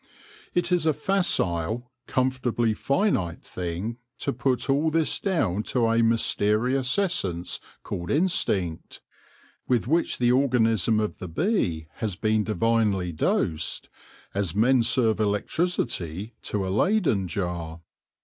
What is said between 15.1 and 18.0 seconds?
electricity to a leyden jar.